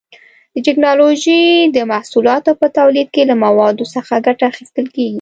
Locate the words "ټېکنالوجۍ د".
0.65-1.77